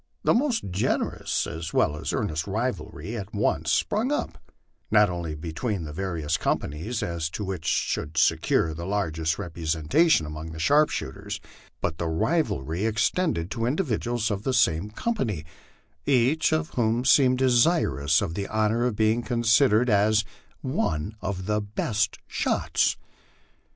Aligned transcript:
The 0.23 0.33
most 0.33 0.71
generous 0.71 1.45
as 1.45 1.75
well 1.75 1.95
as 1.95 2.11
earnest 2.11 2.47
rivalry 2.47 3.15
at 3.15 3.35
once 3.35 3.71
sprung 3.71 4.11
up, 4.11 4.39
not 4.89 5.11
only 5.11 5.35
be 5.35 5.53
tween 5.53 5.83
the 5.83 5.93
various 5.93 6.37
companies, 6.37 7.03
as 7.03 7.29
to 7.29 7.43
which 7.45 7.65
should 7.67 8.17
secure 8.17 8.73
the 8.73 8.87
largest 8.87 9.37
representa 9.37 10.09
tion 10.09 10.25
among 10.25 10.53
the 10.53 10.59
sharpshooters, 10.59 11.39
but 11.81 11.99
the 11.99 12.07
rivalry 12.07 12.83
extended 12.87 13.51
to 13.51 13.67
individuals 13.67 14.31
of 14.31 14.41
the 14.41 14.55
same 14.55 14.89
company, 14.89 15.45
each 16.07 16.51
of 16.51 16.71
whom 16.71 17.05
seemed 17.05 17.37
desirous 17.37 18.23
of 18.23 18.33
the 18.33 18.47
honor 18.47 18.87
of 18.87 18.95
being 18.95 19.21
considered 19.21 19.87
as 19.87 20.25
'* 20.49 20.59
one 20.61 21.15
of 21.21 21.45
the 21.45 21.61
best 21.61 22.17
shots." 22.25 22.97